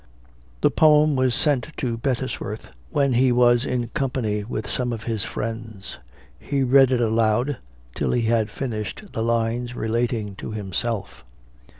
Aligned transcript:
The 0.61 0.71
poem 0.71 1.15
was 1.15 1.35
sent 1.35 1.73
to 1.77 1.95
Bettesworth, 1.95 2.69
when 2.89 3.13
he 3.13 3.31
was 3.31 3.65
in 3.65 3.89
company 3.89 4.43
with 4.43 4.67
some 4.67 4.91
of 4.91 5.03
his 5.03 5.23
friends. 5.23 5.99
He 6.39 6.63
read 6.63 6.89
it 6.89 7.01
aloud, 7.01 7.57
till 7.93 8.11
he 8.13 8.23
had 8.23 8.49
finished 8.49 9.11
the 9.13 9.21
lines 9.21 9.75
relating 9.75 10.35
to 10.37 10.53
himself. 10.53 11.23